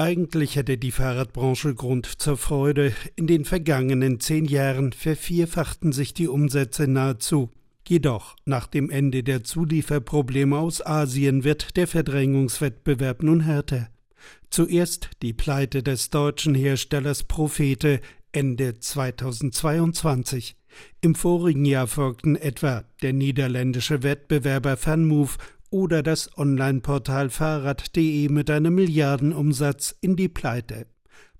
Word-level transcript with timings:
Eigentlich 0.00 0.54
hätte 0.54 0.78
die 0.78 0.92
Fahrradbranche 0.92 1.74
Grund 1.74 2.06
zur 2.06 2.36
Freude. 2.36 2.92
In 3.16 3.26
den 3.26 3.44
vergangenen 3.44 4.20
zehn 4.20 4.44
Jahren 4.44 4.92
vervierfachten 4.92 5.90
sich 5.90 6.14
die 6.14 6.28
Umsätze 6.28 6.86
nahezu. 6.86 7.50
Jedoch, 7.84 8.36
nach 8.44 8.68
dem 8.68 8.90
Ende 8.90 9.24
der 9.24 9.42
Zulieferprobleme 9.42 10.56
aus 10.56 10.86
Asien 10.86 11.42
wird 11.42 11.76
der 11.76 11.88
Verdrängungswettbewerb 11.88 13.24
nun 13.24 13.40
härter. 13.40 13.88
Zuerst 14.50 15.10
die 15.20 15.32
Pleite 15.32 15.82
des 15.82 16.10
deutschen 16.10 16.54
Herstellers 16.54 17.24
Prophete 17.24 18.00
Ende 18.30 18.78
2022. 18.78 20.54
Im 21.00 21.16
vorigen 21.16 21.64
Jahr 21.64 21.88
folgten 21.88 22.36
etwa 22.36 22.84
der 23.02 23.14
niederländische 23.14 24.04
Wettbewerber 24.04 24.76
Fanmove 24.76 25.38
oder 25.70 26.02
das 26.02 26.36
Online-Portal 26.36 27.30
Fahrrad.de 27.30 28.28
mit 28.28 28.50
einem 28.50 28.74
Milliardenumsatz 28.74 29.94
in 30.00 30.16
die 30.16 30.28
Pleite. 30.28 30.86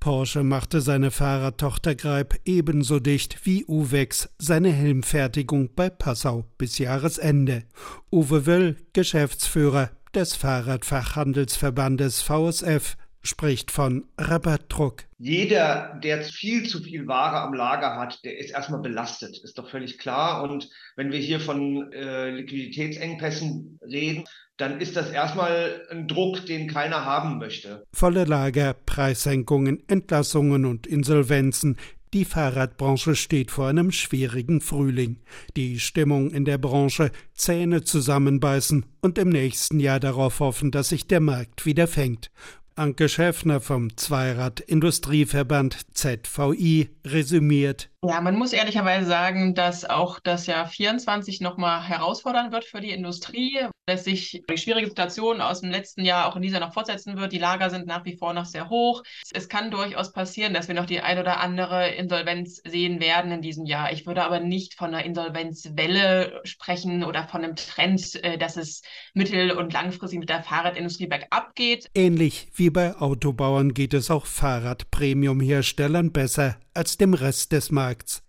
Porsche 0.00 0.44
machte 0.44 0.80
seine 0.80 1.10
Fahrradtochter 1.10 1.94
Greib 1.94 2.36
ebenso 2.44 3.00
dicht 3.00 3.44
wie 3.44 3.64
Uwex 3.66 4.28
seine 4.38 4.70
Helmfertigung 4.70 5.70
bei 5.74 5.90
Passau 5.90 6.44
bis 6.56 6.78
Jahresende. 6.78 7.64
Uwe 8.12 8.46
Wöll, 8.46 8.76
Geschäftsführer 8.92 9.90
des 10.14 10.34
Fahrradfachhandelsverbandes 10.36 12.22
VSF, 12.22 12.96
spricht 13.22 13.70
von 13.70 14.04
Rabattdruck. 14.16 15.04
Jeder, 15.18 15.98
der 16.02 16.22
viel 16.22 16.68
zu 16.68 16.80
viel 16.80 17.06
Ware 17.06 17.40
am 17.40 17.54
Lager 17.54 17.96
hat, 17.96 18.24
der 18.24 18.38
ist 18.38 18.50
erstmal 18.50 18.80
belastet, 18.80 19.38
ist 19.42 19.58
doch 19.58 19.70
völlig 19.70 19.98
klar. 19.98 20.42
Und 20.42 20.68
wenn 20.96 21.12
wir 21.12 21.18
hier 21.18 21.40
von 21.40 21.92
äh, 21.92 22.30
Liquiditätsengpässen 22.30 23.80
reden, 23.82 24.24
dann 24.56 24.80
ist 24.80 24.96
das 24.96 25.10
erstmal 25.10 25.86
ein 25.90 26.08
Druck, 26.08 26.44
den 26.46 26.68
keiner 26.68 27.04
haben 27.04 27.38
möchte. 27.38 27.84
Volle 27.92 28.24
Lager, 28.24 28.74
Preissenkungen, 28.74 29.82
Entlassungen 29.88 30.64
und 30.64 30.86
Insolvenzen. 30.86 31.76
Die 32.14 32.24
Fahrradbranche 32.24 33.14
steht 33.14 33.50
vor 33.50 33.68
einem 33.68 33.92
schwierigen 33.92 34.62
Frühling. 34.62 35.18
Die 35.56 35.78
Stimmung 35.78 36.30
in 36.30 36.46
der 36.46 36.56
Branche, 36.56 37.10
Zähne 37.34 37.84
zusammenbeißen 37.84 38.86
und 39.02 39.18
im 39.18 39.28
nächsten 39.28 39.78
Jahr 39.78 40.00
darauf 40.00 40.40
hoffen, 40.40 40.70
dass 40.70 40.88
sich 40.88 41.06
der 41.06 41.20
Markt 41.20 41.66
wieder 41.66 41.86
fängt. 41.86 42.30
Anke 42.78 43.08
Schäffner 43.08 43.60
vom 43.60 43.96
Zweirad 43.96 44.60
Industrieverband 44.60 45.78
ZVI 45.94 46.88
resümiert. 47.04 47.90
Ja, 48.04 48.20
man 48.20 48.36
muss 48.36 48.52
ehrlicherweise 48.52 49.06
sagen, 49.06 49.56
dass 49.56 49.84
auch 49.84 50.20
das 50.20 50.46
Jahr 50.46 50.68
24 50.68 51.40
nochmal 51.40 51.82
herausfordernd 51.82 52.52
wird 52.52 52.64
für 52.64 52.80
die 52.80 52.92
Industrie, 52.92 53.66
dass 53.86 54.04
sich 54.04 54.44
die 54.48 54.56
schwierige 54.56 54.86
Situation 54.86 55.40
aus 55.40 55.62
dem 55.62 55.70
letzten 55.72 56.04
Jahr 56.04 56.28
auch 56.28 56.36
in 56.36 56.42
dieser 56.42 56.60
noch 56.60 56.72
fortsetzen 56.72 57.16
wird. 57.16 57.32
Die 57.32 57.38
Lager 57.38 57.70
sind 57.70 57.86
nach 57.88 58.04
wie 58.04 58.16
vor 58.16 58.34
noch 58.34 58.44
sehr 58.44 58.70
hoch. 58.70 59.02
Es 59.32 59.48
kann 59.48 59.72
durchaus 59.72 60.12
passieren, 60.12 60.54
dass 60.54 60.68
wir 60.68 60.76
noch 60.76 60.86
die 60.86 61.00
ein 61.00 61.18
oder 61.18 61.40
andere 61.40 61.88
Insolvenz 61.88 62.62
sehen 62.64 63.00
werden 63.00 63.32
in 63.32 63.42
diesem 63.42 63.66
Jahr. 63.66 63.90
Ich 63.90 64.06
würde 64.06 64.22
aber 64.22 64.38
nicht 64.38 64.74
von 64.74 64.94
einer 64.94 65.04
Insolvenzwelle 65.04 66.40
sprechen 66.44 67.02
oder 67.02 67.26
von 67.26 67.42
einem 67.42 67.56
Trend, 67.56 68.22
äh, 68.22 68.38
dass 68.38 68.56
es 68.56 68.82
mittel- 69.12 69.50
und 69.50 69.72
langfristig 69.72 70.20
mit 70.20 70.28
der 70.28 70.44
Fahrradindustrie 70.44 71.08
bergab 71.08 71.56
geht. 71.56 71.90
Ähnlich 71.96 72.46
wie 72.54 72.70
bei 72.70 72.94
Autobauern 72.94 73.74
geht 73.74 73.92
es 73.92 74.08
auch 74.08 74.26
Fahrrad-Premium-Herstellern 74.26 76.12
besser 76.12 76.58
als 76.78 76.96
dem 76.96 77.12
Rest 77.12 77.52
des 77.52 77.70
Markts. 77.72 78.22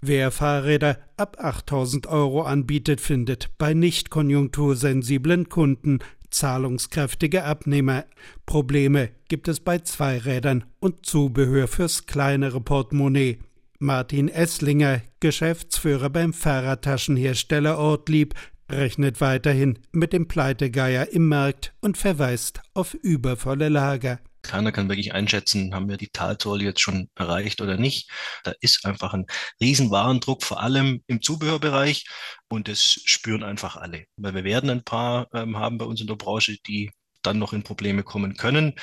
Wer 0.00 0.32
Fahrräder 0.32 0.98
ab 1.16 1.36
8000 1.38 2.08
Euro 2.08 2.42
anbietet, 2.42 3.00
findet 3.00 3.56
bei 3.56 3.72
nicht 3.72 4.10
konjunktursensiblen 4.10 5.48
Kunden 5.48 6.00
zahlungskräftige 6.28 7.44
Abnehmer. 7.44 8.04
Probleme 8.44 9.10
gibt 9.28 9.46
es 9.46 9.60
bei 9.60 9.78
Zweirädern 9.78 10.64
und 10.80 11.06
Zubehör 11.06 11.68
fürs 11.68 12.06
kleinere 12.06 12.60
Portemonnaie. 12.60 13.38
Martin 13.78 14.28
Esslinger, 14.28 15.02
Geschäftsführer 15.20 16.10
beim 16.10 16.32
Fahrradtaschenhersteller 16.32 17.78
Ortlieb, 17.78 18.34
rechnet 18.68 19.20
weiterhin 19.20 19.78
mit 19.92 20.12
dem 20.12 20.26
Pleitegeier 20.26 21.12
im 21.12 21.28
Markt 21.28 21.74
und 21.80 21.96
verweist 21.96 22.60
auf 22.74 22.94
übervolle 22.94 23.68
Lager. 23.68 24.18
Keiner 24.42 24.72
kann 24.72 24.88
wirklich 24.88 25.14
einschätzen, 25.14 25.74
haben 25.74 25.88
wir 25.88 25.96
die 25.96 26.08
Talzoll 26.08 26.62
jetzt 26.62 26.80
schon 26.80 27.08
erreicht 27.14 27.60
oder 27.60 27.76
nicht. 27.76 28.10
Da 28.44 28.52
ist 28.60 28.84
einfach 28.84 29.14
ein 29.14 29.26
Riesenwarendruck, 29.60 30.42
vor 30.42 30.60
allem 30.60 31.02
im 31.06 31.22
Zubehörbereich. 31.22 32.06
Und 32.48 32.68
das 32.68 32.82
spüren 32.82 33.42
einfach 33.42 33.76
alle. 33.76 34.06
Weil 34.16 34.34
wir 34.34 34.44
werden 34.44 34.70
ein 34.70 34.84
paar 34.84 35.28
ähm, 35.32 35.56
haben 35.56 35.78
bei 35.78 35.84
uns 35.84 36.00
in 36.00 36.06
der 36.06 36.16
Branche, 36.16 36.56
die 36.66 36.90
dann 37.22 37.38
noch 37.38 37.52
in 37.52 37.62
Probleme 37.62 38.02
kommen 38.02 38.36
können. 38.36 38.74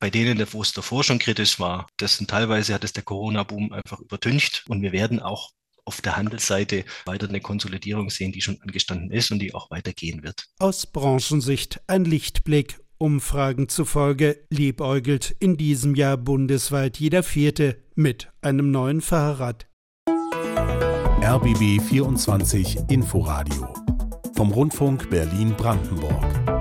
Bei 0.00 0.10
denen, 0.10 0.44
wo 0.52 0.60
es 0.60 0.72
davor 0.72 1.04
schon 1.04 1.18
kritisch 1.18 1.58
war, 1.60 1.86
das 1.96 2.16
sind 2.16 2.28
teilweise 2.28 2.74
hat 2.74 2.84
es 2.84 2.92
der 2.92 3.04
Corona-Boom 3.04 3.72
einfach 3.72 4.00
übertüncht. 4.00 4.64
Und 4.68 4.82
wir 4.82 4.92
werden 4.92 5.20
auch 5.20 5.52
auf 5.84 6.00
der 6.00 6.16
Handelsseite 6.16 6.84
weiter 7.04 7.28
eine 7.28 7.40
Konsolidierung 7.40 8.10
sehen, 8.10 8.32
die 8.32 8.40
schon 8.40 8.60
angestanden 8.62 9.10
ist 9.10 9.30
und 9.30 9.38
die 9.38 9.54
auch 9.54 9.70
weitergehen 9.70 10.22
wird. 10.22 10.46
Aus 10.58 10.86
Branchensicht 10.86 11.80
ein 11.86 12.04
Lichtblick 12.04 12.80
Umfragen 13.04 13.68
zufolge 13.68 14.46
liebäugelt 14.48 15.36
in 15.38 15.58
diesem 15.58 15.94
Jahr 15.94 16.16
bundesweit 16.16 16.96
jeder 16.96 17.22
Vierte 17.22 17.76
mit 17.94 18.32
einem 18.40 18.70
neuen 18.70 19.02
Fahrrad. 19.02 19.66
RBB 21.22 21.82
24 21.82 22.78
Inforadio 22.88 23.68
vom 24.34 24.52
Rundfunk 24.52 25.10
Berlin-Brandenburg. 25.10 26.53